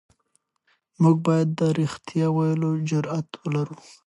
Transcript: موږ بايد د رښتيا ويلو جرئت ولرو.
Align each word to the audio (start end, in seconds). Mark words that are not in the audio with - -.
موږ 1.01 1.17
بايد 1.25 1.49
د 1.59 1.61
رښتيا 1.79 2.27
ويلو 2.37 2.69
جرئت 2.89 3.29
ولرو. 3.41 3.75